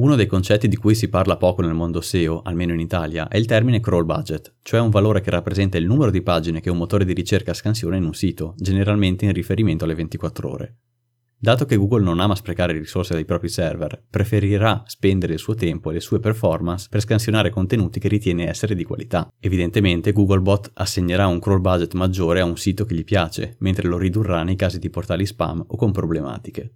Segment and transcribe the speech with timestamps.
[0.00, 3.36] Uno dei concetti di cui si parla poco nel mondo SEO, almeno in Italia, è
[3.36, 6.78] il termine crawl budget, cioè un valore che rappresenta il numero di pagine che un
[6.78, 10.76] motore di ricerca scansiona in un sito, generalmente in riferimento alle 24 ore.
[11.36, 15.90] Dato che Google non ama sprecare risorse dai propri server, preferirà spendere il suo tempo
[15.90, 19.30] e le sue performance per scansionare contenuti che ritiene essere di qualità.
[19.38, 23.98] Evidentemente Googlebot assegnerà un crawl budget maggiore a un sito che gli piace, mentre lo
[23.98, 26.72] ridurrà nei casi di portali spam o con problematiche.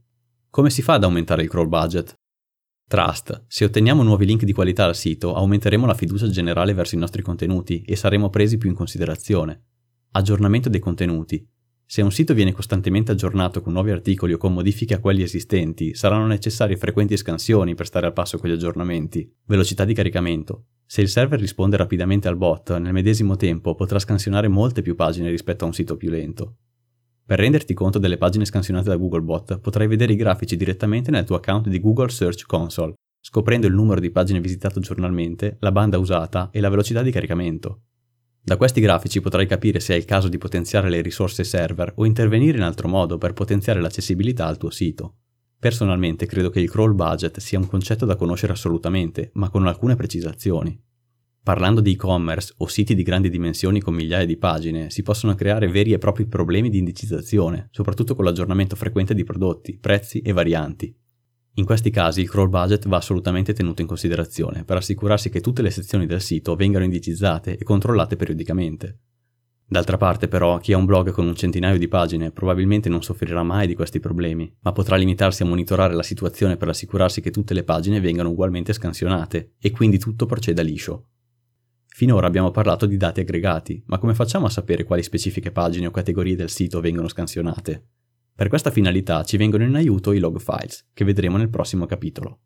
[0.50, 2.14] Come si fa ad aumentare il crawl budget?
[2.94, 3.46] Trust.
[3.48, 7.22] Se otteniamo nuovi link di qualità al sito, aumenteremo la fiducia generale verso i nostri
[7.22, 9.64] contenuti e saremo presi più in considerazione.
[10.12, 11.44] Aggiornamento dei contenuti.
[11.84, 15.92] Se un sito viene costantemente aggiornato con nuovi articoli o con modifiche a quelli esistenti,
[15.96, 19.28] saranno necessarie frequenti scansioni per stare al passo con gli aggiornamenti.
[19.44, 20.66] Velocità di caricamento.
[20.86, 25.30] Se il server risponde rapidamente al bot, nel medesimo tempo potrà scansionare molte più pagine
[25.30, 26.58] rispetto a un sito più lento.
[27.26, 31.36] Per renderti conto delle pagine scansionate da Googlebot, potrai vedere i grafici direttamente nel tuo
[31.36, 36.50] account di Google Search Console, scoprendo il numero di pagine visitate giornalmente, la banda usata
[36.52, 37.80] e la velocità di caricamento.
[38.42, 42.04] Da questi grafici potrai capire se è il caso di potenziare le risorse server o
[42.04, 45.14] intervenire in altro modo per potenziare l'accessibilità al tuo sito.
[45.58, 49.96] Personalmente credo che il crawl budget sia un concetto da conoscere assolutamente, ma con alcune
[49.96, 50.78] precisazioni.
[51.44, 55.68] Parlando di e-commerce o siti di grandi dimensioni con migliaia di pagine, si possono creare
[55.68, 60.96] veri e propri problemi di indicizzazione, soprattutto con l'aggiornamento frequente di prodotti, prezzi e varianti.
[61.56, 65.60] In questi casi il crawl budget va assolutamente tenuto in considerazione per assicurarsi che tutte
[65.60, 69.00] le sezioni del sito vengano indicizzate e controllate periodicamente.
[69.66, 73.42] D'altra parte però chi ha un blog con un centinaio di pagine probabilmente non soffrirà
[73.42, 77.52] mai di questi problemi, ma potrà limitarsi a monitorare la situazione per assicurarsi che tutte
[77.52, 81.08] le pagine vengano ugualmente scansionate e quindi tutto proceda liscio.
[81.96, 85.92] Finora abbiamo parlato di dati aggregati, ma come facciamo a sapere quali specifiche pagine o
[85.92, 87.86] categorie del sito vengono scansionate?
[88.34, 92.40] Per questa finalità ci vengono in aiuto i log files, che vedremo nel prossimo capitolo.